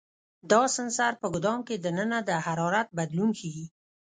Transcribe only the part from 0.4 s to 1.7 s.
دا سنسر په ګدام